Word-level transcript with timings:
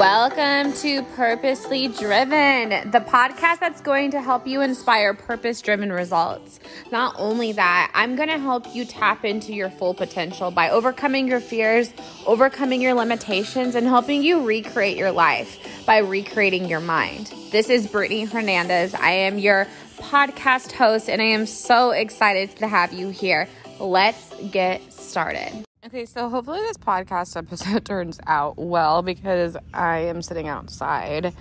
Welcome 0.00 0.72
to 0.78 1.02
Purposely 1.14 1.88
Driven, 1.88 2.70
the 2.90 3.04
podcast 3.06 3.60
that's 3.60 3.82
going 3.82 4.12
to 4.12 4.22
help 4.22 4.46
you 4.46 4.62
inspire 4.62 5.12
purpose 5.12 5.60
driven 5.60 5.92
results. 5.92 6.58
Not 6.90 7.16
only 7.18 7.52
that, 7.52 7.90
I'm 7.92 8.16
going 8.16 8.30
to 8.30 8.38
help 8.38 8.74
you 8.74 8.86
tap 8.86 9.26
into 9.26 9.52
your 9.52 9.68
full 9.68 9.92
potential 9.92 10.50
by 10.50 10.70
overcoming 10.70 11.28
your 11.28 11.38
fears, 11.38 11.92
overcoming 12.24 12.80
your 12.80 12.94
limitations, 12.94 13.74
and 13.74 13.86
helping 13.86 14.22
you 14.22 14.42
recreate 14.46 14.96
your 14.96 15.12
life 15.12 15.84
by 15.84 15.98
recreating 15.98 16.64
your 16.64 16.80
mind. 16.80 17.26
This 17.50 17.68
is 17.68 17.86
Brittany 17.86 18.24
Hernandez. 18.24 18.94
I 18.94 19.10
am 19.10 19.38
your 19.38 19.66
podcast 19.98 20.72
host, 20.72 21.10
and 21.10 21.20
I 21.20 21.26
am 21.26 21.44
so 21.44 21.90
excited 21.90 22.56
to 22.56 22.66
have 22.66 22.94
you 22.94 23.10
here. 23.10 23.50
Let's 23.78 24.34
get 24.50 24.94
started. 24.94 25.66
Okay, 25.82 26.04
so 26.04 26.28
hopefully 26.28 26.60
this 26.60 26.76
podcast 26.76 27.38
episode 27.38 27.84
turns 27.86 28.20
out 28.26 28.58
well 28.58 29.00
because 29.00 29.56
I 29.72 30.00
am 30.00 30.20
sitting 30.20 30.46
outside 30.46 31.32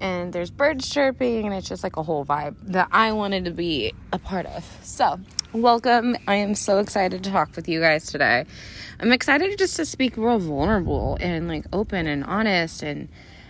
and 0.00 0.32
there's 0.32 0.50
birds 0.50 0.90
chirping 0.90 1.46
and 1.46 1.54
it's 1.54 1.68
just 1.68 1.84
like 1.84 1.96
a 1.96 2.02
whole 2.02 2.26
vibe 2.26 2.56
that 2.62 2.88
I 2.90 3.12
wanted 3.12 3.44
to 3.44 3.52
be 3.52 3.94
a 4.12 4.18
part 4.18 4.46
of. 4.46 4.64
So, 4.82 5.20
welcome. 5.52 6.16
I 6.26 6.34
am 6.34 6.56
so 6.56 6.80
excited 6.80 7.22
to 7.22 7.30
talk 7.30 7.54
with 7.54 7.68
you 7.68 7.78
guys 7.78 8.06
today. 8.06 8.46
I'm 8.98 9.12
excited 9.12 9.56
just 9.56 9.76
to 9.76 9.86
speak 9.86 10.16
real 10.16 10.40
vulnerable 10.40 11.16
and 11.20 11.46
like 11.46 11.64
open 11.72 12.08
and 12.08 12.24
honest 12.24 12.82
and 12.82 13.08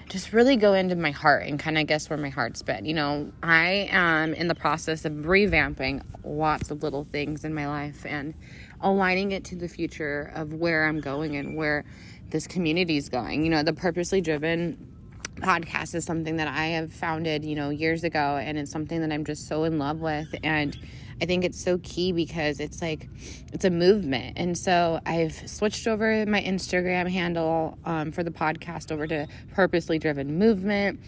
just 0.08 0.32
really 0.32 0.56
go 0.56 0.74
into 0.74 0.96
my 0.96 1.10
heart 1.10 1.46
and 1.46 1.58
kind 1.58 1.78
of 1.78 1.86
guess 1.86 2.08
where 2.10 2.18
my 2.18 2.28
heart's 2.28 2.62
been. 2.62 2.84
You 2.84 2.94
know, 2.94 3.32
I 3.42 3.88
am 3.90 4.34
in 4.34 4.48
the 4.48 4.54
process 4.54 5.04
of 5.04 5.12
revamping 5.12 6.02
lots 6.24 6.70
of 6.70 6.82
little 6.82 7.06
things 7.10 7.44
in 7.44 7.54
my 7.54 7.66
life 7.66 8.04
and 8.06 8.34
aligning 8.80 9.32
it 9.32 9.44
to 9.46 9.56
the 9.56 9.68
future 9.68 10.30
of 10.34 10.52
where 10.52 10.86
I'm 10.86 11.00
going 11.00 11.36
and 11.36 11.56
where 11.56 11.84
this 12.30 12.46
community 12.46 12.96
is 12.96 13.08
going. 13.08 13.44
You 13.44 13.50
know, 13.50 13.62
the 13.62 13.72
purposely 13.72 14.20
driven 14.20 14.93
podcast 15.36 15.94
is 15.94 16.04
something 16.04 16.36
that 16.36 16.48
I 16.48 16.66
have 16.68 16.92
founded, 16.92 17.44
you 17.44 17.54
know, 17.54 17.70
years 17.70 18.04
ago, 18.04 18.38
and 18.40 18.58
it's 18.58 18.70
something 18.70 19.00
that 19.00 19.12
I'm 19.12 19.24
just 19.24 19.48
so 19.48 19.64
in 19.64 19.78
love 19.78 20.00
with. 20.00 20.34
And 20.42 20.76
I 21.20 21.26
think 21.26 21.44
it's 21.44 21.62
so 21.62 21.78
key 21.78 22.12
because 22.12 22.60
it's 22.60 22.82
like 22.82 23.08
it's 23.52 23.64
a 23.64 23.70
movement. 23.70 24.36
And 24.36 24.56
so 24.56 25.00
I've 25.06 25.48
switched 25.48 25.86
over 25.86 26.26
my 26.26 26.42
Instagram 26.42 27.10
handle 27.10 27.78
um, 27.84 28.12
for 28.12 28.22
the 28.22 28.30
podcast 28.30 28.90
over 28.90 29.06
to 29.06 29.28
Purposely 29.52 29.98
Driven 29.98 30.38
Movement. 30.38 31.00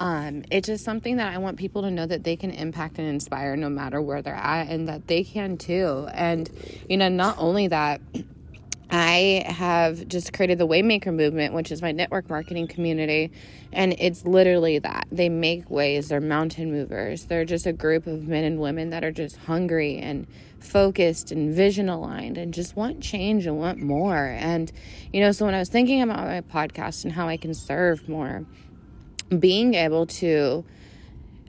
Um, 0.00 0.44
it's 0.52 0.66
just 0.66 0.84
something 0.84 1.16
that 1.16 1.34
I 1.34 1.38
want 1.38 1.58
people 1.58 1.82
to 1.82 1.90
know 1.90 2.06
that 2.06 2.22
they 2.22 2.36
can 2.36 2.52
impact 2.52 2.98
and 2.98 3.08
inspire 3.08 3.56
no 3.56 3.68
matter 3.68 4.00
where 4.00 4.22
they're 4.22 4.34
at 4.34 4.68
and 4.68 4.88
that 4.88 5.08
they 5.08 5.24
can 5.24 5.56
too. 5.56 6.08
And, 6.12 6.48
you 6.88 6.96
know, 6.96 7.08
not 7.08 7.36
only 7.38 7.66
that, 7.68 8.00
I 8.90 9.44
have 9.46 10.08
just 10.08 10.32
created 10.32 10.58
the 10.58 10.66
Waymaker 10.66 11.14
movement, 11.14 11.52
which 11.52 11.70
is 11.70 11.82
my 11.82 11.92
network 11.92 12.30
marketing 12.30 12.68
community. 12.68 13.30
And 13.72 13.94
it's 13.98 14.24
literally 14.24 14.78
that. 14.78 15.06
They 15.12 15.28
make 15.28 15.68
ways, 15.70 16.08
they're 16.08 16.20
mountain 16.20 16.72
movers. 16.72 17.26
They're 17.26 17.44
just 17.44 17.66
a 17.66 17.72
group 17.72 18.06
of 18.06 18.26
men 18.26 18.44
and 18.44 18.58
women 18.58 18.90
that 18.90 19.04
are 19.04 19.12
just 19.12 19.36
hungry 19.36 19.98
and 19.98 20.26
focused 20.60 21.32
and 21.32 21.54
vision 21.54 21.88
aligned 21.88 22.38
and 22.38 22.52
just 22.54 22.76
want 22.76 23.00
change 23.00 23.46
and 23.46 23.58
want 23.58 23.78
more. 23.78 24.24
And, 24.24 24.72
you 25.12 25.20
know, 25.20 25.32
so 25.32 25.44
when 25.44 25.54
I 25.54 25.58
was 25.58 25.68
thinking 25.68 26.00
about 26.00 26.26
my 26.26 26.40
podcast 26.40 27.04
and 27.04 27.12
how 27.12 27.28
I 27.28 27.36
can 27.36 27.52
serve 27.52 28.08
more, 28.08 28.46
being 29.38 29.74
able 29.74 30.06
to 30.06 30.64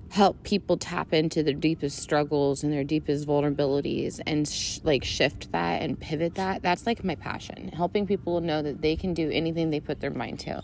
help 0.10 0.42
people 0.44 0.76
tap 0.76 1.14
into 1.14 1.44
their 1.44 1.54
deepest 1.54 2.00
struggles 2.00 2.64
and 2.64 2.74
their 2.74 2.84
deepest 2.84 3.28
vulnerabilities 3.28 4.20
and 4.26 4.48
sh- 4.48 4.80
like 4.84 5.04
shift 5.04 5.52
that 5.52 5.82
and 5.84 6.00
pivot 6.00 6.36
that 6.36 6.64
that's 6.64 6.88
like 6.88 7.04
my 7.04 7.16
passion 7.16 7.70
helping 7.70 8.08
people 8.08 8.42
know 8.42 8.62
that 8.62 8.82
they 8.82 8.96
can 8.96 9.14
do 9.14 9.30
anything 9.30 9.70
they 9.70 9.80
put 9.80 10.00
their 10.00 10.12
mind 10.12 10.40
to. 10.40 10.62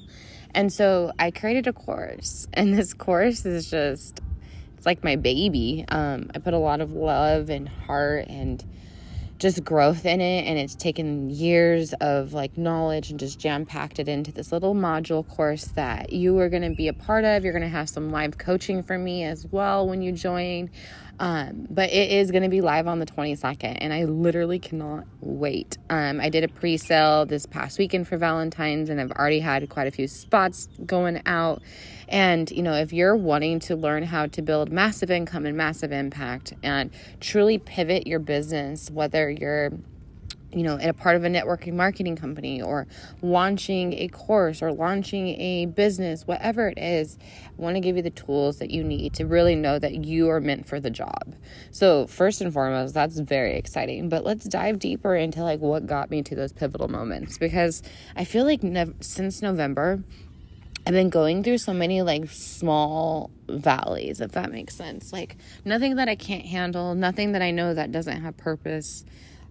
And 0.53 0.73
so 0.73 1.11
i 1.19 1.31
created 1.31 1.67
a 1.67 1.73
course 1.73 2.47
and 2.53 2.73
this 2.73 2.93
course 2.93 3.45
is 3.45 3.69
just 3.69 4.19
it's 4.77 4.85
like 4.85 5.03
my 5.03 5.15
baby. 5.15 5.85
Um, 5.89 6.31
i 6.33 6.39
put 6.39 6.53
a 6.53 6.59
lot 6.59 6.81
of 6.81 6.91
love 6.91 7.49
and 7.49 7.69
heart 7.69 8.25
and 8.27 8.63
just 9.37 9.63
growth 9.63 10.05
in 10.05 10.21
it 10.21 10.45
and 10.45 10.57
it's 10.57 10.75
taken 10.75 11.29
years 11.29 11.93
of 11.99 12.33
like 12.33 12.57
knowledge 12.57 13.11
and 13.11 13.19
just 13.19 13.39
jam 13.39 13.65
packed 13.65 13.99
it 13.99 14.07
into 14.07 14.31
this 14.31 14.51
little 14.51 14.73
module 14.73 15.27
course 15.27 15.65
that 15.75 16.13
you 16.13 16.37
are 16.39 16.49
going 16.49 16.63
to 16.63 16.75
be 16.75 16.87
a 16.87 16.93
part 16.93 17.25
of. 17.25 17.43
You're 17.43 17.53
going 17.53 17.63
to 17.63 17.69
have 17.69 17.89
some 17.89 18.11
live 18.11 18.37
coaching 18.37 18.81
from 18.81 19.03
me 19.03 19.23
as 19.23 19.45
well 19.47 19.87
when 19.87 20.01
you 20.01 20.11
join 20.11 20.69
um, 21.19 21.67
but 21.69 21.89
it 21.91 22.11
is 22.11 22.31
going 22.31 22.43
to 22.43 22.49
be 22.49 22.61
live 22.61 22.87
on 22.87 22.99
the 22.99 23.05
22nd, 23.05 23.77
and 23.79 23.93
I 23.93 24.03
literally 24.03 24.59
cannot 24.59 25.05
wait. 25.21 25.77
Um, 25.89 26.19
I 26.19 26.29
did 26.29 26.43
a 26.43 26.47
pre 26.47 26.77
sale 26.77 27.25
this 27.25 27.45
past 27.45 27.79
weekend 27.79 28.07
for 28.07 28.17
Valentine's, 28.17 28.89
and 28.89 28.99
I've 28.99 29.11
already 29.11 29.39
had 29.39 29.67
quite 29.69 29.87
a 29.87 29.91
few 29.91 30.07
spots 30.07 30.67
going 30.85 31.21
out. 31.25 31.61
And, 32.07 32.51
you 32.51 32.61
know, 32.61 32.73
if 32.73 32.93
you're 32.93 33.15
wanting 33.15 33.59
to 33.61 33.75
learn 33.75 34.03
how 34.03 34.27
to 34.27 34.41
build 34.41 34.71
massive 34.71 35.09
income 35.09 35.45
and 35.45 35.57
massive 35.57 35.91
impact 35.91 36.53
and 36.61 36.91
truly 37.19 37.57
pivot 37.57 38.05
your 38.05 38.19
business, 38.19 38.91
whether 38.91 39.29
you're 39.29 39.71
you 40.51 40.63
know, 40.63 40.75
in 40.77 40.89
a 40.89 40.93
part 40.93 41.15
of 41.15 41.23
a 41.23 41.27
networking 41.27 41.73
marketing 41.73 42.15
company 42.15 42.61
or 42.61 42.87
launching 43.21 43.93
a 43.93 44.07
course 44.07 44.61
or 44.61 44.71
launching 44.71 45.39
a 45.39 45.65
business, 45.65 46.25
whatever 46.25 46.69
it 46.69 46.77
is, 46.77 47.17
I 47.47 47.61
want 47.61 47.75
to 47.75 47.81
give 47.81 47.97
you 47.97 48.01
the 48.01 48.09
tools 48.09 48.59
that 48.59 48.71
you 48.71 48.83
need 48.83 49.13
to 49.15 49.25
really 49.25 49.55
know 49.55 49.79
that 49.79 50.05
you 50.05 50.29
are 50.29 50.39
meant 50.39 50.67
for 50.67 50.79
the 50.79 50.89
job. 50.89 51.35
So, 51.71 52.07
first 52.07 52.41
and 52.41 52.53
foremost, 52.53 52.93
that's 52.93 53.19
very 53.19 53.57
exciting. 53.57 54.07
But 54.07 54.23
let's 54.23 54.45
dive 54.45 54.79
deeper 54.79 55.15
into 55.15 55.43
like 55.43 55.59
what 55.59 55.85
got 55.87 56.09
me 56.09 56.21
to 56.23 56.35
those 56.35 56.53
pivotal 56.53 56.87
moments 56.87 57.37
because 57.37 57.83
I 58.15 58.23
feel 58.23 58.45
like 58.45 58.63
ne- 58.63 58.93
since 59.01 59.41
November, 59.41 60.03
I've 60.87 60.93
been 60.93 61.09
going 61.09 61.43
through 61.43 61.57
so 61.57 61.73
many 61.73 62.01
like 62.03 62.29
small 62.29 63.31
valleys, 63.49 64.21
if 64.21 64.33
that 64.33 64.51
makes 64.51 64.75
sense. 64.75 65.11
Like 65.11 65.35
nothing 65.65 65.95
that 65.95 66.07
I 66.07 66.15
can't 66.15 66.45
handle, 66.45 66.93
nothing 66.93 67.31
that 67.31 67.41
I 67.41 67.51
know 67.51 67.73
that 67.73 67.91
doesn't 67.91 68.21
have 68.21 68.37
purpose 68.37 69.03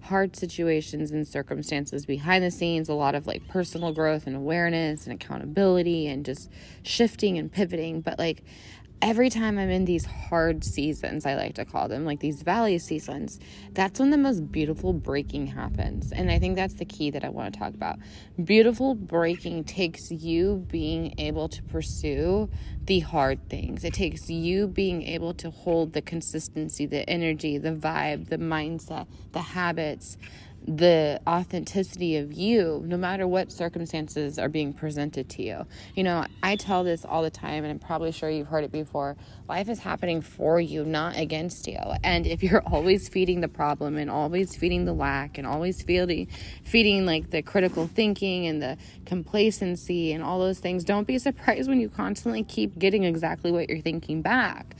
hard 0.04 0.36
situations 0.36 1.10
and 1.10 1.26
circumstances 1.26 2.04
behind 2.04 2.44
the 2.44 2.50
scenes, 2.50 2.88
a 2.88 2.94
lot 2.94 3.14
of 3.14 3.26
like 3.26 3.46
personal 3.48 3.92
growth 3.92 4.26
and 4.26 4.36
awareness 4.36 5.06
and 5.06 5.14
accountability 5.14 6.06
and 6.06 6.24
just 6.24 6.50
shifting 6.82 7.38
and 7.38 7.50
pivoting. 7.50 8.00
But 8.00 8.18
like 8.18 8.42
every 9.04 9.28
time 9.28 9.58
I'm 9.58 9.68
in 9.68 9.84
these 9.84 10.06
hard 10.06 10.64
seasons, 10.64 11.26
I 11.26 11.34
like 11.34 11.56
to 11.56 11.66
call 11.66 11.88
them, 11.88 12.06
like 12.06 12.20
these 12.20 12.40
valley 12.40 12.78
seasons, 12.78 13.38
that's 13.72 14.00
when 14.00 14.08
the 14.08 14.16
most 14.16 14.50
beautiful 14.50 14.94
breaking 14.94 15.48
happens. 15.48 16.10
And 16.10 16.30
I 16.30 16.38
think 16.38 16.56
that's 16.56 16.74
the 16.74 16.86
key 16.86 17.10
that 17.10 17.22
I 17.22 17.28
want 17.28 17.52
to 17.52 17.60
talk 17.60 17.74
about. 17.74 17.98
Beautiful 18.42 18.94
breaking 18.94 19.64
takes 19.64 20.10
you 20.10 20.64
being 20.70 21.14
able 21.18 21.50
to 21.50 21.62
pursue 21.64 22.48
the 22.84 23.00
hard 23.00 23.46
things, 23.50 23.84
it 23.84 23.92
takes 23.92 24.30
you 24.30 24.68
being 24.68 25.02
able 25.02 25.34
to 25.34 25.50
hold 25.50 25.92
the 25.92 26.02
consistency, 26.02 26.86
the 26.86 27.08
energy, 27.08 27.58
the 27.58 27.72
vibe, 27.72 28.30
the 28.30 28.38
mindset, 28.38 29.06
the 29.32 29.40
habits 29.40 30.16
the 30.66 31.20
authenticity 31.26 32.16
of 32.16 32.32
you 32.32 32.82
no 32.86 32.96
matter 32.96 33.26
what 33.26 33.52
circumstances 33.52 34.38
are 34.38 34.48
being 34.48 34.72
presented 34.72 35.28
to 35.28 35.42
you. 35.42 35.66
You 35.94 36.04
know, 36.04 36.24
I 36.42 36.56
tell 36.56 36.84
this 36.84 37.04
all 37.04 37.22
the 37.22 37.30
time 37.30 37.64
and 37.64 37.70
I'm 37.70 37.78
probably 37.78 38.12
sure 38.12 38.30
you've 38.30 38.46
heard 38.46 38.64
it 38.64 38.72
before. 38.72 39.16
Life 39.48 39.68
is 39.68 39.78
happening 39.78 40.22
for 40.22 40.58
you, 40.58 40.84
not 40.84 41.16
against 41.16 41.66
you. 41.66 41.78
And 42.02 42.26
if 42.26 42.42
you're 42.42 42.62
always 42.66 43.08
feeding 43.08 43.40
the 43.40 43.48
problem 43.48 43.96
and 43.96 44.10
always 44.10 44.56
feeding 44.56 44.84
the 44.84 44.94
lack 44.94 45.36
and 45.38 45.46
always 45.46 45.82
feeding 45.82 46.28
feeding 46.64 47.04
like 47.04 47.30
the 47.30 47.42
critical 47.42 47.86
thinking 47.86 48.46
and 48.46 48.62
the 48.62 48.78
complacency 49.04 50.12
and 50.12 50.24
all 50.24 50.38
those 50.38 50.58
things, 50.58 50.84
don't 50.84 51.06
be 51.06 51.18
surprised 51.18 51.68
when 51.68 51.80
you 51.80 51.88
constantly 51.88 52.42
keep 52.42 52.78
getting 52.78 53.04
exactly 53.04 53.52
what 53.52 53.68
you're 53.68 53.80
thinking 53.80 54.22
back 54.22 54.74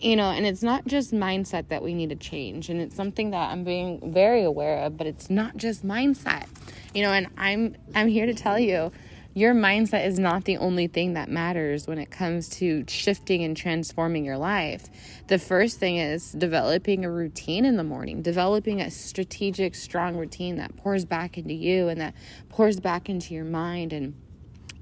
you 0.00 0.16
know 0.16 0.30
and 0.30 0.46
it's 0.46 0.62
not 0.62 0.86
just 0.86 1.12
mindset 1.12 1.68
that 1.68 1.82
we 1.82 1.94
need 1.94 2.10
to 2.10 2.16
change 2.16 2.68
and 2.68 2.80
it's 2.80 2.94
something 2.94 3.30
that 3.30 3.50
i'm 3.50 3.64
being 3.64 4.12
very 4.12 4.44
aware 4.44 4.84
of 4.84 4.96
but 4.96 5.06
it's 5.06 5.28
not 5.28 5.56
just 5.56 5.84
mindset 5.84 6.46
you 6.94 7.02
know 7.02 7.12
and 7.12 7.26
i'm 7.36 7.76
i'm 7.94 8.08
here 8.08 8.26
to 8.26 8.34
tell 8.34 8.58
you 8.58 8.92
your 9.34 9.54
mindset 9.54 10.04
is 10.04 10.18
not 10.18 10.46
the 10.46 10.56
only 10.56 10.88
thing 10.88 11.12
that 11.12 11.28
matters 11.28 11.86
when 11.86 11.98
it 11.98 12.10
comes 12.10 12.48
to 12.48 12.84
shifting 12.88 13.44
and 13.44 13.56
transforming 13.56 14.24
your 14.24 14.36
life. 14.36 14.88
The 15.28 15.38
first 15.38 15.78
thing 15.78 15.98
is 15.98 16.32
developing 16.32 17.04
a 17.04 17.10
routine 17.10 17.64
in 17.64 17.76
the 17.76 17.84
morning, 17.84 18.20
developing 18.20 18.80
a 18.80 18.90
strategic, 18.90 19.76
strong 19.76 20.16
routine 20.16 20.56
that 20.56 20.76
pours 20.76 21.04
back 21.04 21.38
into 21.38 21.54
you 21.54 21.86
and 21.86 22.00
that 22.00 22.14
pours 22.48 22.80
back 22.80 23.08
into 23.08 23.32
your 23.32 23.44
mind 23.44 23.92
and 23.92 24.16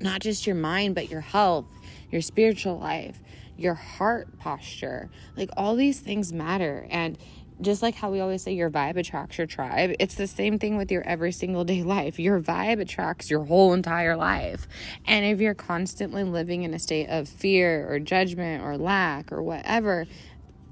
not 0.00 0.20
just 0.20 0.46
your 0.46 0.56
mind, 0.56 0.94
but 0.94 1.10
your 1.10 1.20
health, 1.20 1.66
your 2.10 2.22
spiritual 2.22 2.78
life, 2.78 3.20
your 3.56 3.74
heart 3.74 4.38
posture. 4.38 5.10
Like 5.36 5.50
all 5.56 5.76
these 5.76 6.00
things 6.00 6.32
matter. 6.32 6.86
And 6.90 7.18
just 7.60 7.82
like 7.82 7.94
how 7.94 8.10
we 8.10 8.20
always 8.20 8.42
say 8.42 8.52
your 8.52 8.70
vibe 8.70 8.96
attracts 8.96 9.38
your 9.38 9.46
tribe, 9.46 9.94
it's 9.98 10.14
the 10.14 10.26
same 10.26 10.58
thing 10.58 10.76
with 10.76 10.90
your 10.90 11.02
every 11.02 11.32
single 11.32 11.64
day 11.64 11.82
life. 11.84 12.18
Your 12.18 12.40
vibe 12.40 12.80
attracts 12.80 13.30
your 13.30 13.44
whole 13.44 13.72
entire 13.72 14.16
life. 14.16 14.68
And 15.06 15.24
if 15.24 15.40
you're 15.40 15.54
constantly 15.54 16.24
living 16.24 16.62
in 16.62 16.74
a 16.74 16.78
state 16.78 17.08
of 17.08 17.28
fear 17.28 17.90
or 17.90 17.98
judgment 17.98 18.62
or 18.62 18.76
lack 18.76 19.32
or 19.32 19.42
whatever, 19.42 20.06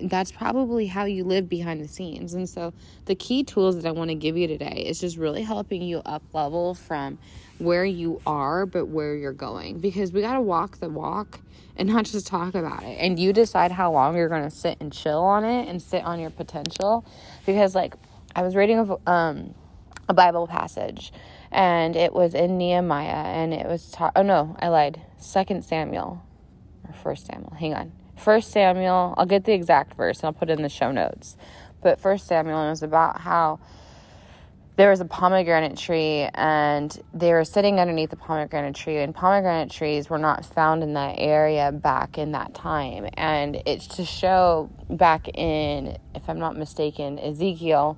that's 0.00 0.32
probably 0.32 0.86
how 0.86 1.04
you 1.04 1.24
live 1.24 1.48
behind 1.48 1.80
the 1.80 1.88
scenes. 1.88 2.34
And 2.34 2.48
so 2.48 2.72
the 3.06 3.14
key 3.14 3.44
tools 3.44 3.76
that 3.76 3.86
I 3.86 3.92
want 3.92 4.10
to 4.10 4.14
give 4.14 4.36
you 4.36 4.46
today 4.46 4.84
is 4.86 5.00
just 5.00 5.16
really 5.16 5.42
helping 5.42 5.82
you 5.82 6.02
up 6.04 6.22
level 6.32 6.74
from 6.74 7.18
where 7.58 7.84
you 7.84 8.20
are 8.26 8.66
but 8.66 8.86
where 8.86 9.14
you're 9.14 9.32
going 9.32 9.78
because 9.78 10.12
we 10.12 10.20
got 10.20 10.34
to 10.34 10.40
walk 10.40 10.78
the 10.78 10.88
walk 10.88 11.40
and 11.76 11.88
not 11.88 12.04
just 12.04 12.26
talk 12.26 12.54
about 12.54 12.82
it. 12.82 12.98
And 13.00 13.18
you 13.18 13.32
decide 13.32 13.72
how 13.72 13.92
long 13.92 14.16
you're 14.16 14.28
going 14.28 14.44
to 14.44 14.50
sit 14.50 14.78
and 14.80 14.92
chill 14.92 15.20
on 15.22 15.44
it 15.44 15.68
and 15.68 15.80
sit 15.80 16.04
on 16.04 16.20
your 16.20 16.30
potential 16.30 17.04
because 17.46 17.74
like 17.74 17.94
I 18.34 18.42
was 18.42 18.56
reading 18.56 18.78
a, 18.78 19.10
um, 19.10 19.54
a 20.08 20.14
Bible 20.14 20.46
passage 20.46 21.12
and 21.50 21.96
it 21.96 22.12
was 22.12 22.34
in 22.34 22.58
Nehemiah 22.58 23.08
and 23.08 23.54
it 23.54 23.66
was 23.66 23.90
ta- 23.90 24.12
oh 24.16 24.22
no, 24.22 24.56
I 24.60 24.68
lied. 24.68 25.00
Second 25.18 25.64
Samuel 25.64 26.22
or 26.86 26.94
First 26.94 27.26
Samuel. 27.26 27.54
Hang 27.54 27.74
on. 27.74 27.92
First 28.16 28.50
Samuel. 28.50 29.14
I'll 29.16 29.26
get 29.26 29.44
the 29.44 29.52
exact 29.52 29.94
verse 29.94 30.20
and 30.20 30.26
I'll 30.26 30.32
put 30.32 30.50
it 30.50 30.54
in 30.54 30.62
the 30.62 30.68
show 30.68 30.90
notes. 30.90 31.36
But 31.82 32.00
First 32.00 32.26
Samuel 32.26 32.68
was 32.70 32.82
about 32.82 33.20
how 33.20 33.60
there 34.76 34.90
was 34.90 35.00
a 35.00 35.04
pomegranate 35.04 35.76
tree 35.76 36.28
and 36.34 37.00
they 37.12 37.32
were 37.32 37.44
sitting 37.44 37.78
underneath 37.78 38.10
the 38.10 38.16
pomegranate 38.16 38.74
tree 38.74 38.98
and 38.98 39.14
pomegranate 39.14 39.70
trees 39.70 40.10
were 40.10 40.18
not 40.18 40.44
found 40.44 40.82
in 40.82 40.94
that 40.94 41.14
area 41.18 41.70
back 41.70 42.18
in 42.18 42.32
that 42.32 42.54
time 42.54 43.08
and 43.16 43.62
it's 43.66 43.86
to 43.86 44.04
show 44.04 44.68
back 44.90 45.28
in 45.28 45.96
if 46.14 46.28
i'm 46.28 46.40
not 46.40 46.56
mistaken 46.56 47.18
ezekiel 47.20 47.96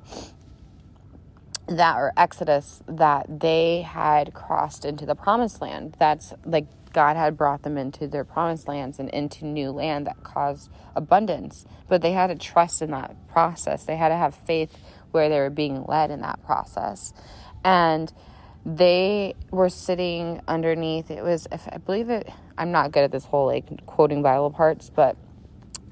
that 1.66 1.96
or 1.96 2.12
exodus 2.16 2.82
that 2.86 3.40
they 3.40 3.80
had 3.82 4.34
crossed 4.34 4.84
into 4.84 5.06
the 5.06 5.14
promised 5.14 5.62
land 5.62 5.96
that's 5.98 6.34
like 6.44 6.66
god 6.96 7.16
had 7.16 7.36
brought 7.36 7.62
them 7.62 7.78
into 7.78 8.08
their 8.08 8.24
promised 8.24 8.66
lands 8.66 8.98
and 8.98 9.08
into 9.10 9.44
new 9.44 9.70
land 9.70 10.06
that 10.06 10.20
caused 10.24 10.70
abundance 10.96 11.64
but 11.88 12.02
they 12.02 12.12
had 12.12 12.26
to 12.26 12.34
trust 12.34 12.82
in 12.82 12.90
that 12.90 13.14
process 13.28 13.84
they 13.84 13.96
had 13.96 14.08
to 14.08 14.16
have 14.16 14.34
faith 14.34 14.76
where 15.16 15.30
they 15.30 15.38
were 15.38 15.50
being 15.50 15.82
led 15.84 16.10
in 16.10 16.20
that 16.20 16.44
process. 16.44 17.14
And 17.64 18.12
they 18.66 19.34
were 19.50 19.70
sitting 19.70 20.42
underneath, 20.46 21.10
it 21.10 21.22
was, 21.22 21.48
if 21.50 21.66
I 21.72 21.78
believe 21.78 22.10
it, 22.10 22.28
I'm 22.58 22.70
not 22.70 22.92
good 22.92 23.04
at 23.04 23.12
this 23.12 23.24
whole 23.24 23.46
like 23.46 23.86
quoting 23.86 24.22
Bible 24.22 24.50
parts, 24.50 24.90
but 24.94 25.16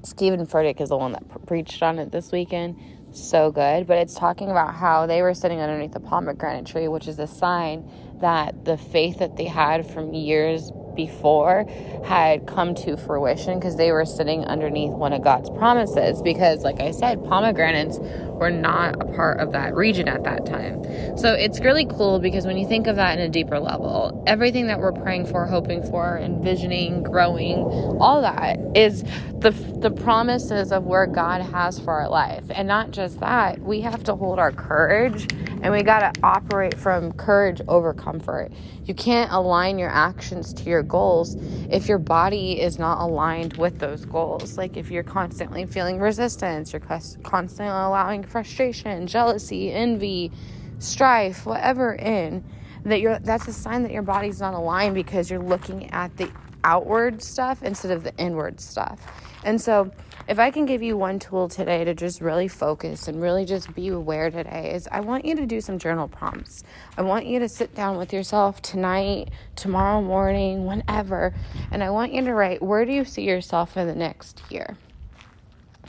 Steven 0.03 0.45
Furtick 0.45 0.79
is 0.79 0.89
the 0.89 0.97
one 0.97 1.13
that 1.13 1.47
preached 1.47 1.81
on 1.81 1.97
it 1.97 2.11
this 2.11 2.31
weekend. 2.31 2.79
So 3.11 3.49
good. 3.49 3.87
But 3.87 3.97
it's 3.97 4.13
talking 4.13 4.51
about 4.51 4.75
how 4.75 5.07
they 5.07 5.23
were 5.23 5.33
sitting 5.33 5.59
underneath 5.59 5.93
the 5.93 5.99
pomegranate 5.99 6.67
tree, 6.67 6.87
which 6.87 7.07
is 7.07 7.17
a 7.17 7.27
sign 7.27 7.89
that 8.21 8.65
the 8.65 8.77
faith 8.77 9.19
that 9.19 9.37
they 9.37 9.45
had 9.45 9.89
from 9.89 10.13
years 10.13 10.71
before 10.95 11.65
had 12.05 12.45
come 12.47 12.75
to 12.75 12.97
fruition 12.97 13.59
because 13.59 13.75
they 13.75 13.91
were 13.91 14.05
sitting 14.05 14.45
underneath 14.45 14.91
one 14.91 15.13
of 15.13 15.23
God's 15.23 15.49
promises. 15.51 16.21
Because, 16.21 16.63
like 16.63 16.79
I 16.79 16.91
said, 16.91 17.23
pomegranates 17.23 17.99
were 17.99 18.51
not 18.51 19.01
a 19.01 19.05
part 19.13 19.39
of 19.39 19.51
that 19.53 19.75
region 19.75 20.07
at 20.07 20.23
that 20.23 20.45
time. 20.45 20.83
So 21.17 21.33
it's 21.33 21.59
really 21.59 21.85
cool 21.85 22.19
because 22.19 22.45
when 22.45 22.57
you 22.57 22.67
think 22.67 22.87
of 22.87 22.95
that 22.97 23.17
in 23.17 23.23
a 23.23 23.29
deeper 23.29 23.59
level, 23.59 24.23
everything 24.27 24.67
that 24.67 24.79
we're 24.79 24.91
praying 24.91 25.25
for, 25.27 25.45
hoping 25.45 25.83
for, 25.83 26.17
envisioning, 26.17 27.03
growing, 27.03 27.57
all 27.99 28.21
that 28.21 28.59
is 28.75 29.03
the 29.39 29.51
the 29.85 29.91
promises 29.91 30.71
of 30.71 30.85
where 30.85 31.05
God 31.05 31.41
has 31.41 31.79
for 31.79 31.93
our 31.93 32.09
life. 32.09 32.43
And 32.49 32.67
not 32.67 32.91
just 32.91 33.19
that, 33.19 33.59
we 33.59 33.81
have 33.81 34.03
to 34.05 34.15
hold 34.15 34.39
our 34.39 34.51
courage 34.51 35.27
and 35.61 35.71
we 35.71 35.83
got 35.83 36.13
to 36.13 36.21
operate 36.21 36.77
from 36.77 37.11
courage 37.13 37.61
over 37.67 37.93
comfort. 37.93 38.51
You 38.83 38.93
can't 38.93 39.31
align 39.31 39.77
your 39.79 39.89
actions 39.89 40.53
to 40.53 40.63
your 40.63 40.83
goals 40.83 41.35
if 41.69 41.87
your 41.87 41.97
body 41.97 42.61
is 42.61 42.77
not 42.77 43.01
aligned 43.01 43.57
with 43.57 43.79
those 43.79 44.05
goals. 44.05 44.57
Like 44.57 44.77
if 44.77 44.91
you're 44.91 45.03
constantly 45.03 45.65
feeling 45.65 45.99
resistance, 45.99 46.73
you're 46.73 46.79
constantly 46.81 47.67
allowing 47.67 48.23
frustration, 48.23 49.07
jealousy, 49.07 49.71
envy, 49.71 50.31
strife, 50.79 51.45
whatever 51.45 51.93
in 51.95 52.43
that 52.85 53.01
you're 53.01 53.17
that's 53.19 53.47
a 53.47 53.53
sign 53.53 53.81
that 53.83 53.91
your 53.91 54.03
body's 54.03 54.39
not 54.39 54.53
aligned 54.53 54.93
because 54.93 55.29
you're 55.29 55.39
looking 55.39 55.89
at 55.91 56.15
the 56.17 56.31
outward 56.65 57.21
stuff 57.21 57.63
instead 57.63 57.91
of 57.91 58.03
the 58.03 58.13
inward 58.17 58.59
stuff. 58.59 58.99
And 59.45 59.61
so 59.61 59.91
if 60.27 60.39
I 60.39 60.49
can 60.49 60.65
give 60.65 60.81
you 60.81 60.97
one 60.97 61.19
tool 61.19 61.47
today 61.47 61.83
to 61.83 61.93
just 61.93 62.19
really 62.19 62.47
focus 62.47 63.07
and 63.07 63.21
really 63.21 63.45
just 63.45 63.73
be 63.75 63.89
aware 63.89 64.31
today, 64.31 64.73
is 64.73 64.87
I 64.91 65.01
want 65.01 65.23
you 65.23 65.35
to 65.35 65.45
do 65.45 65.61
some 65.61 65.77
journal 65.77 66.07
prompts. 66.07 66.63
I 66.97 67.03
want 67.03 67.27
you 67.27 67.37
to 67.39 67.47
sit 67.47 67.75
down 67.75 67.97
with 67.97 68.11
yourself 68.11 68.59
tonight, 68.63 69.29
tomorrow 69.55 70.01
morning, 70.01 70.65
whenever, 70.65 71.35
and 71.71 71.83
I 71.83 71.91
want 71.91 72.11
you 72.11 72.23
to 72.23 72.33
write 72.33 72.63
where 72.63 72.85
do 72.85 72.91
you 72.91 73.05
see 73.05 73.21
yourself 73.21 73.77
in 73.77 73.87
the 73.87 73.93
next 73.93 74.41
year? 74.49 74.75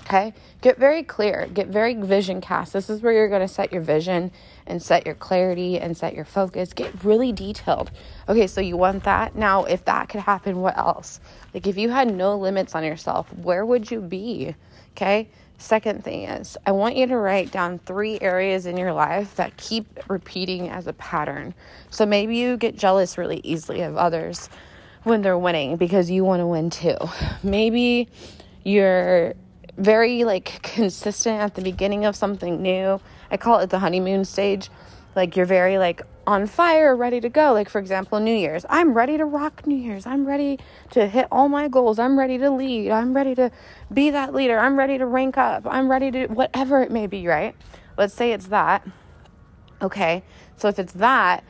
Okay? 0.00 0.34
Get 0.60 0.78
very 0.78 1.02
clear, 1.02 1.48
get 1.52 1.68
very 1.68 1.94
vision 1.94 2.42
cast. 2.42 2.74
This 2.74 2.90
is 2.90 3.00
where 3.00 3.14
you're 3.14 3.28
going 3.28 3.40
to 3.40 3.48
set 3.48 3.72
your 3.72 3.82
vision 3.82 4.30
and 4.66 4.82
set 4.82 5.06
your 5.06 5.14
clarity 5.14 5.78
and 5.78 5.96
set 5.96 6.14
your 6.14 6.24
focus. 6.24 6.72
Get 6.72 7.04
really 7.04 7.32
detailed. 7.32 7.90
Okay, 8.28 8.46
so 8.46 8.60
you 8.60 8.76
want 8.76 9.04
that. 9.04 9.34
Now, 9.36 9.64
if 9.64 9.84
that 9.84 10.08
could 10.08 10.20
happen, 10.20 10.60
what 10.60 10.76
else? 10.76 11.20
Like, 11.54 11.66
if 11.66 11.76
you 11.76 11.90
had 11.90 12.12
no 12.12 12.36
limits 12.36 12.74
on 12.74 12.84
yourself, 12.84 13.32
where 13.34 13.64
would 13.64 13.90
you 13.90 14.00
be? 14.00 14.54
Okay? 14.92 15.28
Second 15.58 16.04
thing 16.04 16.24
is, 16.24 16.56
I 16.66 16.72
want 16.72 16.96
you 16.96 17.06
to 17.06 17.16
write 17.16 17.50
down 17.50 17.78
three 17.78 18.18
areas 18.20 18.66
in 18.66 18.76
your 18.76 18.92
life 18.92 19.36
that 19.36 19.56
keep 19.56 19.86
repeating 20.08 20.68
as 20.68 20.86
a 20.86 20.92
pattern. 20.94 21.54
So 21.90 22.04
maybe 22.04 22.36
you 22.36 22.58
get 22.58 22.76
jealous 22.76 23.16
really 23.16 23.40
easily 23.42 23.80
of 23.80 23.96
others 23.96 24.50
when 25.04 25.22
they're 25.22 25.38
winning 25.38 25.76
because 25.76 26.10
you 26.10 26.24
want 26.24 26.40
to 26.40 26.46
win 26.46 26.68
too. 26.68 26.96
Maybe 27.42 28.08
you're 28.64 29.34
very 29.76 30.24
like 30.24 30.62
consistent 30.62 31.40
at 31.40 31.54
the 31.54 31.62
beginning 31.62 32.04
of 32.04 32.16
something 32.16 32.62
new. 32.62 33.00
I 33.30 33.36
call 33.36 33.60
it 33.60 33.70
the 33.70 33.78
honeymoon 33.78 34.24
stage. 34.24 34.70
Like 35.14 35.36
you're 35.36 35.46
very 35.46 35.78
like 35.78 36.02
on 36.26 36.46
fire, 36.46 36.94
ready 36.96 37.20
to 37.20 37.28
go. 37.28 37.52
Like 37.52 37.68
for 37.68 37.78
example, 37.78 38.20
New 38.20 38.34
Year's. 38.34 38.66
I'm 38.68 38.94
ready 38.94 39.16
to 39.16 39.24
rock 39.24 39.66
New 39.66 39.76
Year's. 39.76 40.06
I'm 40.06 40.26
ready 40.26 40.58
to 40.90 41.06
hit 41.06 41.26
all 41.30 41.48
my 41.48 41.68
goals. 41.68 41.98
I'm 41.98 42.18
ready 42.18 42.38
to 42.38 42.50
lead. 42.50 42.90
I'm 42.90 43.14
ready 43.14 43.34
to 43.36 43.50
be 43.92 44.10
that 44.10 44.34
leader. 44.34 44.58
I'm 44.58 44.78
ready 44.78 44.98
to 44.98 45.06
rank 45.06 45.38
up. 45.38 45.66
I'm 45.66 45.90
ready 45.90 46.10
to 46.10 46.26
whatever 46.26 46.82
it 46.82 46.90
may 46.90 47.06
be, 47.06 47.26
right? 47.26 47.54
Let's 47.96 48.14
say 48.14 48.32
it's 48.32 48.48
that. 48.48 48.86
Okay. 49.80 50.22
So 50.56 50.68
if 50.68 50.78
it's 50.78 50.92
that, 50.94 51.44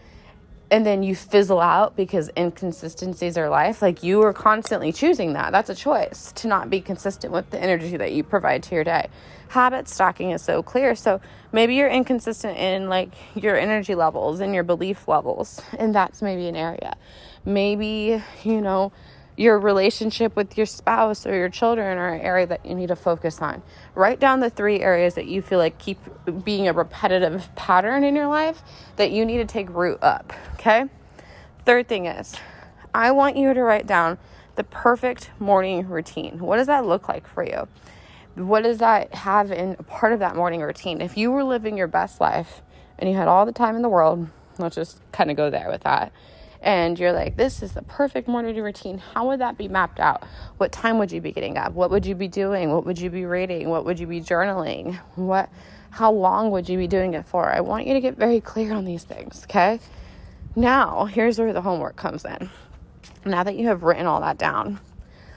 and 0.70 0.84
then 0.84 1.02
you 1.02 1.14
fizzle 1.14 1.60
out 1.60 1.96
because 1.96 2.30
inconsistencies 2.36 3.38
are 3.38 3.48
life 3.48 3.82
like 3.82 4.02
you 4.02 4.22
are 4.22 4.32
constantly 4.32 4.92
choosing 4.92 5.32
that. 5.34 5.52
That's 5.52 5.70
a 5.70 5.74
choice 5.74 6.32
to 6.36 6.48
not 6.48 6.70
be 6.70 6.80
consistent 6.80 7.32
with 7.32 7.50
the 7.50 7.62
energy 7.62 7.96
that 7.96 8.12
you 8.12 8.24
provide 8.24 8.62
to 8.64 8.74
your 8.74 8.84
day. 8.84 9.08
Habit 9.48 9.88
stacking 9.88 10.32
is 10.32 10.42
so 10.42 10.62
clear. 10.62 10.96
So 10.96 11.20
maybe 11.52 11.76
you're 11.76 11.88
inconsistent 11.88 12.58
in 12.58 12.88
like 12.88 13.10
your 13.36 13.56
energy 13.56 13.94
levels 13.94 14.40
and 14.40 14.54
your 14.54 14.64
belief 14.64 15.06
levels 15.06 15.62
and 15.78 15.94
that's 15.94 16.20
maybe 16.20 16.48
an 16.48 16.56
area. 16.56 16.96
Maybe 17.44 18.22
you 18.42 18.60
know 18.60 18.92
your 19.36 19.58
relationship 19.58 20.34
with 20.34 20.56
your 20.56 20.66
spouse 20.66 21.26
or 21.26 21.34
your 21.34 21.50
children 21.50 21.98
are 21.98 22.14
an 22.14 22.20
area 22.22 22.46
that 22.46 22.64
you 22.64 22.74
need 22.74 22.88
to 22.88 22.96
focus 22.96 23.42
on. 23.42 23.62
Write 23.94 24.18
down 24.18 24.40
the 24.40 24.48
three 24.48 24.80
areas 24.80 25.14
that 25.14 25.26
you 25.26 25.42
feel 25.42 25.58
like 25.58 25.78
keep 25.78 25.98
being 26.44 26.68
a 26.68 26.72
repetitive 26.72 27.54
pattern 27.54 28.02
in 28.02 28.16
your 28.16 28.28
life 28.28 28.62
that 28.96 29.10
you 29.10 29.26
need 29.26 29.38
to 29.38 29.44
take 29.44 29.68
root 29.70 29.98
up. 30.02 30.32
Okay. 30.54 30.86
Third 31.66 31.86
thing 31.86 32.06
is, 32.06 32.36
I 32.94 33.10
want 33.10 33.36
you 33.36 33.52
to 33.52 33.62
write 33.62 33.86
down 33.86 34.18
the 34.54 34.64
perfect 34.64 35.30
morning 35.38 35.86
routine. 35.86 36.38
What 36.38 36.56
does 36.56 36.66
that 36.68 36.86
look 36.86 37.08
like 37.08 37.26
for 37.26 37.44
you? 37.44 37.68
What 38.36 38.62
does 38.62 38.78
that 38.78 39.14
have 39.14 39.50
in 39.50 39.76
part 39.76 40.12
of 40.12 40.20
that 40.20 40.34
morning 40.34 40.62
routine? 40.62 41.02
If 41.02 41.16
you 41.16 41.30
were 41.30 41.44
living 41.44 41.76
your 41.76 41.88
best 41.88 42.20
life 42.20 42.62
and 42.98 43.10
you 43.10 43.16
had 43.16 43.28
all 43.28 43.44
the 43.44 43.52
time 43.52 43.76
in 43.76 43.82
the 43.82 43.88
world, 43.88 44.28
let's 44.58 44.76
just 44.76 45.00
kind 45.12 45.30
of 45.30 45.36
go 45.36 45.50
there 45.50 45.68
with 45.70 45.82
that 45.82 46.10
and 46.60 46.98
you're 46.98 47.12
like, 47.12 47.36
this 47.36 47.62
is 47.62 47.72
the 47.72 47.82
perfect 47.82 48.28
morning 48.28 48.56
routine, 48.56 48.98
how 48.98 49.28
would 49.28 49.40
that 49.40 49.58
be 49.58 49.68
mapped 49.68 50.00
out? 50.00 50.24
What 50.56 50.72
time 50.72 50.98
would 50.98 51.12
you 51.12 51.20
be 51.20 51.32
getting 51.32 51.56
up? 51.58 51.72
What 51.72 51.90
would 51.90 52.06
you 52.06 52.14
be 52.14 52.28
doing? 52.28 52.72
What 52.72 52.86
would 52.86 52.98
you 52.98 53.10
be 53.10 53.24
reading? 53.24 53.68
What 53.68 53.84
would 53.84 53.98
you 53.98 54.06
be 54.06 54.20
journaling? 54.20 54.98
What 55.14 55.50
how 55.90 56.12
long 56.12 56.50
would 56.50 56.68
you 56.68 56.76
be 56.76 56.86
doing 56.86 57.14
it 57.14 57.24
for? 57.24 57.50
I 57.50 57.60
want 57.60 57.86
you 57.86 57.94
to 57.94 58.00
get 58.02 58.18
very 58.18 58.40
clear 58.40 58.74
on 58.74 58.84
these 58.84 59.04
things, 59.04 59.44
okay? 59.44 59.80
Now, 60.54 61.06
here's 61.06 61.38
where 61.38 61.54
the 61.54 61.62
homework 61.62 61.96
comes 61.96 62.24
in. 62.24 62.50
Now 63.24 63.42
that 63.44 63.56
you 63.56 63.68
have 63.68 63.82
written 63.82 64.06
all 64.06 64.20
that 64.20 64.36
down, 64.36 64.78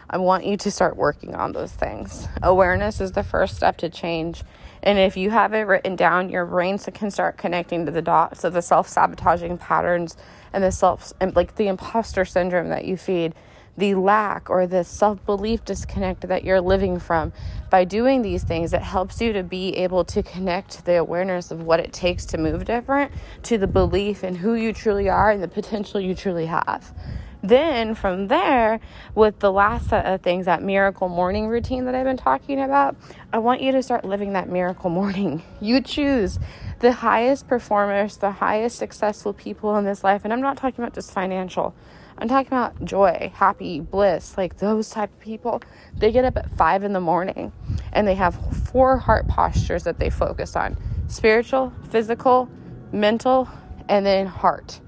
I 0.10 0.18
want 0.18 0.46
you 0.46 0.58
to 0.58 0.72
start 0.72 0.98
working 0.98 1.36
on 1.36 1.52
those 1.52 1.72
things. 1.72 2.28
Awareness 2.42 3.00
is 3.00 3.14
the 3.14 3.24
first 3.24 3.56
step 3.56 3.78
to 3.78 3.90
change. 3.90 4.44
And 4.82 4.98
if 4.98 5.16
you 5.16 5.30
have 5.30 5.54
it 5.54 5.62
written 5.62 5.96
down, 5.96 6.30
your 6.30 6.46
brain 6.46 6.78
can 6.78 7.12
start 7.12 7.38
connecting 7.38 7.86
to 7.86 7.92
the 7.92 8.02
dots 8.02 8.44
of 8.44 8.54
the 8.54 8.62
self 8.62 8.88
sabotaging 8.88 9.58
patterns 9.60 10.18
and 10.54 10.64
the 10.64 10.72
self 10.72 11.14
and 11.20 11.36
like 11.36 11.56
the 11.56 11.68
imposter 11.68 12.26
syndrome 12.26 12.70
that 12.70 12.86
you 12.86 12.98
feed 12.98 13.34
the 13.80 13.96
lack 13.96 14.50
or 14.50 14.68
the 14.68 14.84
self 14.84 15.26
belief 15.26 15.64
disconnect 15.66 16.28
that 16.28 16.44
you're 16.44 16.62
living 16.62 17.00
from. 17.00 17.32
By 17.70 17.86
doing 17.86 18.22
these 18.22 18.44
things, 18.44 18.74
it 18.74 18.82
helps 18.82 19.22
you 19.22 19.34
to 19.34 19.44
be 19.44 19.76
able 19.78 20.04
to 20.06 20.22
connect 20.22 20.86
the 20.86 20.98
awareness 20.98 21.50
of 21.52 21.64
what 21.64 21.80
it 21.80 21.94
takes 21.94 22.26
to 22.28 22.38
move 22.38 22.66
different 22.66 23.12
to 23.44 23.58
the 23.58 23.68
belief 23.68 24.24
in 24.24 24.36
who 24.36 24.54
you 24.54 24.74
truly 24.74 25.10
are 25.10 25.32
and 25.32 25.42
the 25.42 25.48
potential 25.48 26.00
you 26.00 26.14
truly 26.14 26.46
have. 26.46 26.94
Then 27.42 27.96
from 27.96 28.28
there, 28.28 28.82
with 29.16 29.40
the 29.40 29.52
last 29.52 29.90
set 29.90 30.06
of 30.06 30.22
things, 30.22 30.46
that 30.46 30.62
miracle 30.62 31.08
morning 31.08 31.48
routine 31.48 31.86
that 31.86 31.96
I've 31.96 32.06
been 32.06 32.18
talking 32.18 32.60
about, 32.62 32.98
I 33.32 33.38
want 33.38 33.62
you 33.62 33.72
to 33.72 33.82
start 33.82 34.04
living 34.04 34.34
that 34.34 34.50
miracle 34.50 34.90
morning. 34.90 35.44
You 35.62 35.82
choose 35.82 36.40
the 36.80 36.94
highest 36.94 37.48
performers, 37.48 38.18
the 38.18 38.32
highest 38.32 38.78
successful 38.78 39.34
people 39.34 39.76
in 39.76 39.84
this 39.84 40.06
life. 40.06 40.22
And 40.24 40.32
I'm 40.32 40.42
not 40.42 40.56
talking 40.56 40.82
about 40.82 40.94
just 40.94 41.12
financial. 41.12 41.76
I'm 42.18 42.28
talking 42.28 42.48
about 42.48 42.84
joy, 42.84 43.32
happy, 43.36 43.82
bliss, 43.82 44.38
like 44.38 44.58
those 44.58 44.90
type 44.90 45.12
of 45.12 45.20
people. 45.20 45.62
They 45.98 46.12
get 46.12 46.24
up 46.26 46.38
at 46.38 46.50
five 46.52 46.84
in 46.84 46.94
the 46.94 47.02
morning 47.02 47.52
and 47.92 48.08
they 48.08 48.16
have 48.16 48.36
four 48.72 48.98
heart 48.98 49.28
postures 49.28 49.84
that 49.84 50.00
they 50.00 50.10
focus 50.10 50.56
on 50.56 50.78
spiritual, 51.08 51.74
physical, 51.90 52.50
mental, 52.92 53.50
and 53.90 54.06
then 54.06 54.28
heart. 54.28 54.80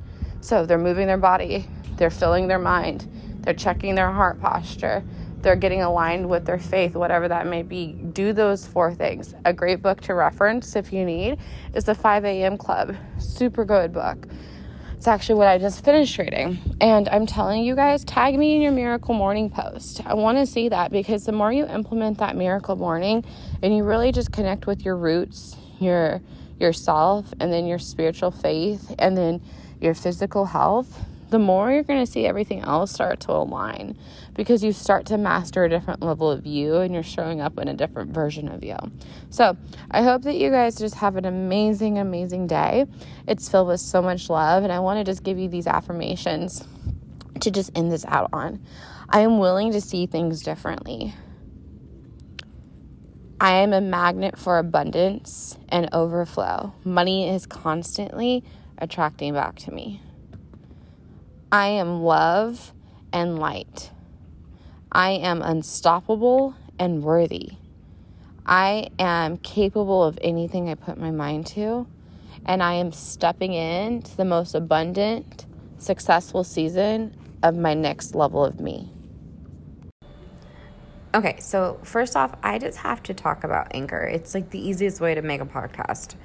So 0.41 0.65
they're 0.65 0.77
moving 0.77 1.07
their 1.07 1.17
body, 1.17 1.67
they're 2.01 2.09
filling 2.09 2.47
their 2.47 2.57
mind, 2.57 3.07
they're 3.41 3.53
checking 3.53 3.93
their 3.93 4.11
heart 4.11 4.41
posture, 4.41 5.03
they're 5.43 5.55
getting 5.55 5.83
aligned 5.83 6.27
with 6.27 6.45
their 6.45 6.57
faith, 6.57 6.95
whatever 6.95 7.27
that 7.27 7.45
may 7.45 7.61
be. 7.61 7.93
Do 7.93 8.33
those 8.33 8.65
four 8.65 8.91
things. 8.91 9.35
A 9.45 9.53
great 9.53 9.83
book 9.83 10.01
to 10.01 10.15
reference 10.15 10.75
if 10.75 10.91
you 10.91 11.05
need 11.05 11.37
is 11.75 11.83
the 11.83 11.93
5 11.93 12.25
a.m. 12.25 12.57
Club. 12.57 12.95
Super 13.19 13.65
good 13.65 13.93
book. 13.93 14.27
It's 14.97 15.07
actually 15.07 15.35
what 15.35 15.47
I 15.47 15.59
just 15.59 15.85
finished 15.85 16.17
reading. 16.17 16.57
And 16.81 17.07
I'm 17.07 17.27
telling 17.27 17.63
you 17.63 17.75
guys, 17.75 18.03
tag 18.03 18.35
me 18.35 18.55
in 18.55 18.63
your 18.63 18.71
miracle 18.71 19.13
morning 19.13 19.51
post. 19.51 20.01
I 20.03 20.15
want 20.15 20.39
to 20.39 20.47
see 20.47 20.69
that 20.69 20.91
because 20.91 21.25
the 21.25 21.33
more 21.33 21.53
you 21.53 21.67
implement 21.67 22.17
that 22.17 22.35
miracle 22.35 22.77
morning 22.77 23.23
and 23.61 23.77
you 23.77 23.83
really 23.83 24.11
just 24.11 24.31
connect 24.31 24.65
with 24.65 24.83
your 24.83 24.97
roots, 24.97 25.55
your 25.79 26.19
yourself, 26.59 27.31
and 27.39 27.53
then 27.53 27.67
your 27.67 27.77
spiritual 27.77 28.31
faith, 28.31 28.91
and 28.97 29.15
then 29.15 29.39
your 29.79 29.93
physical 29.93 30.45
health, 30.45 30.99
the 31.31 31.39
more 31.39 31.71
you're 31.71 31.83
going 31.83 32.05
to 32.05 32.11
see 32.11 32.25
everything 32.25 32.59
else 32.59 32.91
start 32.91 33.21
to 33.21 33.31
align 33.31 33.97
because 34.35 34.63
you 34.63 34.73
start 34.73 35.05
to 35.07 35.17
master 35.17 35.63
a 35.63 35.69
different 35.69 36.01
level 36.01 36.29
of 36.29 36.45
you 36.45 36.75
and 36.75 36.93
you're 36.93 37.01
showing 37.01 37.39
up 37.39 37.57
in 37.57 37.69
a 37.69 37.73
different 37.73 38.13
version 38.13 38.49
of 38.49 38.63
you. 38.63 38.75
So, 39.29 39.57
I 39.89 40.03
hope 40.03 40.23
that 40.23 40.35
you 40.35 40.49
guys 40.51 40.75
just 40.75 40.95
have 40.95 41.15
an 41.15 41.25
amazing, 41.25 41.97
amazing 41.97 42.47
day. 42.47 42.85
It's 43.27 43.47
filled 43.47 43.69
with 43.69 43.79
so 43.79 44.01
much 44.01 44.29
love, 44.29 44.63
and 44.63 44.73
I 44.73 44.79
want 44.79 44.99
to 44.99 45.09
just 45.09 45.23
give 45.23 45.39
you 45.39 45.47
these 45.47 45.67
affirmations 45.67 46.67
to 47.39 47.49
just 47.49 47.71
end 47.75 47.91
this 47.91 48.05
out 48.05 48.29
on. 48.33 48.61
I 49.09 49.21
am 49.21 49.39
willing 49.39 49.71
to 49.71 49.81
see 49.81 50.05
things 50.05 50.43
differently. 50.43 51.15
I 53.39 53.53
am 53.53 53.71
a 53.71 53.81
magnet 53.81 54.37
for 54.37 54.59
abundance 54.59 55.57
and 55.69 55.89
overflow. 55.93 56.73
Money 56.83 57.29
is 57.29 57.45
constantly 57.45 58.43
attracting 58.77 59.33
back 59.33 59.55
to 59.59 59.71
me. 59.71 60.01
I 61.53 61.67
am 61.67 62.01
love 62.01 62.71
and 63.11 63.37
light. 63.37 63.91
I 64.89 65.11
am 65.11 65.41
unstoppable 65.41 66.55
and 66.79 67.03
worthy. 67.03 67.51
I 68.45 68.87
am 68.97 69.35
capable 69.35 70.01
of 70.01 70.17
anything 70.21 70.69
I 70.69 70.75
put 70.75 70.97
my 70.97 71.11
mind 71.11 71.47
to, 71.47 71.87
and 72.45 72.63
I 72.63 72.75
am 72.75 72.93
stepping 72.93 73.51
into 73.51 74.15
the 74.15 74.23
most 74.23 74.55
abundant, 74.55 75.45
successful 75.77 76.45
season 76.45 77.17
of 77.43 77.57
my 77.57 77.73
next 77.73 78.15
level 78.15 78.45
of 78.45 78.61
me. 78.61 78.89
Okay, 81.13 81.35
so 81.39 81.77
first 81.83 82.15
off, 82.15 82.33
I 82.41 82.59
just 82.59 82.77
have 82.77 83.03
to 83.03 83.13
talk 83.13 83.43
about 83.43 83.67
Anchor. 83.71 84.03
It's 84.03 84.33
like 84.33 84.51
the 84.51 84.65
easiest 84.65 85.01
way 85.01 85.15
to 85.15 85.21
make 85.21 85.41
a 85.41 85.45
podcast. 85.45 86.15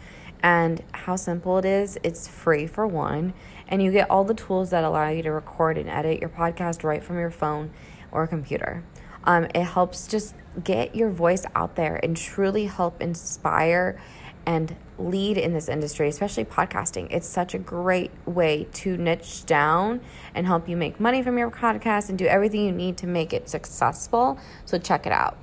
And 0.42 0.82
how 0.92 1.16
simple 1.16 1.58
it 1.58 1.64
is, 1.64 1.98
it's 2.02 2.28
free 2.28 2.66
for 2.66 2.86
one 2.86 3.34
and 3.68 3.82
you 3.82 3.90
get 3.92 4.10
all 4.10 4.24
the 4.24 4.34
tools 4.34 4.70
that 4.70 4.84
allow 4.84 5.08
you 5.08 5.22
to 5.22 5.32
record 5.32 5.78
and 5.78 5.88
edit 5.88 6.20
your 6.20 6.28
podcast 6.28 6.84
right 6.84 7.02
from 7.02 7.18
your 7.18 7.30
phone 7.30 7.70
or 8.12 8.26
computer. 8.26 8.84
Um, 9.24 9.44
it 9.54 9.64
helps 9.64 10.06
just 10.06 10.34
get 10.62 10.94
your 10.94 11.10
voice 11.10 11.44
out 11.54 11.74
there 11.74 11.98
and 12.02 12.16
truly 12.16 12.66
help 12.66 13.02
inspire 13.02 14.00
and 14.46 14.76
lead 14.98 15.36
in 15.36 15.52
this 15.52 15.68
industry, 15.68 16.08
especially 16.08 16.44
podcasting. 16.44 17.08
It's 17.10 17.26
such 17.26 17.52
a 17.52 17.58
great 17.58 18.12
way 18.24 18.68
to 18.74 18.96
niche 18.96 19.44
down 19.44 20.00
and 20.34 20.46
help 20.46 20.68
you 20.68 20.76
make 20.76 21.00
money 21.00 21.22
from 21.22 21.36
your 21.36 21.50
podcast 21.50 22.08
and 22.08 22.16
do 22.16 22.26
everything 22.26 22.64
you 22.64 22.72
need 22.72 22.96
to 22.98 23.08
make 23.08 23.32
it 23.32 23.48
successful. 23.48 24.38
So, 24.64 24.78
check 24.78 25.04
it 25.04 25.12
out. 25.12 25.36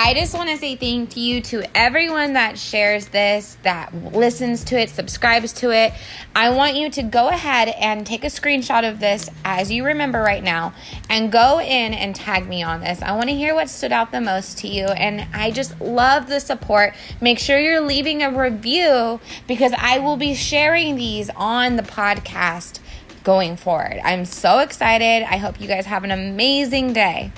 I 0.00 0.14
just 0.14 0.32
want 0.32 0.48
to 0.48 0.56
say 0.56 0.76
thank 0.76 1.16
you 1.16 1.40
to 1.40 1.76
everyone 1.76 2.34
that 2.34 2.56
shares 2.56 3.08
this, 3.08 3.58
that 3.64 3.92
listens 4.14 4.62
to 4.66 4.78
it, 4.78 4.90
subscribes 4.90 5.52
to 5.54 5.72
it. 5.72 5.92
I 6.36 6.50
want 6.50 6.76
you 6.76 6.88
to 6.88 7.02
go 7.02 7.30
ahead 7.30 7.66
and 7.66 8.06
take 8.06 8.22
a 8.22 8.28
screenshot 8.28 8.88
of 8.88 9.00
this 9.00 9.28
as 9.44 9.72
you 9.72 9.84
remember 9.84 10.20
right 10.20 10.44
now 10.44 10.72
and 11.10 11.32
go 11.32 11.60
in 11.60 11.94
and 11.94 12.14
tag 12.14 12.48
me 12.48 12.62
on 12.62 12.80
this. 12.80 13.02
I 13.02 13.16
want 13.16 13.28
to 13.28 13.34
hear 13.34 13.56
what 13.56 13.68
stood 13.68 13.90
out 13.90 14.12
the 14.12 14.20
most 14.20 14.58
to 14.58 14.68
you. 14.68 14.84
And 14.84 15.26
I 15.34 15.50
just 15.50 15.80
love 15.80 16.28
the 16.28 16.38
support. 16.38 16.94
Make 17.20 17.40
sure 17.40 17.58
you're 17.58 17.80
leaving 17.80 18.22
a 18.22 18.30
review 18.30 19.18
because 19.48 19.72
I 19.76 19.98
will 19.98 20.16
be 20.16 20.36
sharing 20.36 20.94
these 20.94 21.28
on 21.30 21.74
the 21.74 21.82
podcast 21.82 22.78
going 23.24 23.56
forward. 23.56 23.98
I'm 24.04 24.26
so 24.26 24.60
excited. 24.60 25.26
I 25.28 25.38
hope 25.38 25.60
you 25.60 25.66
guys 25.66 25.86
have 25.86 26.04
an 26.04 26.12
amazing 26.12 26.92
day. 26.92 27.32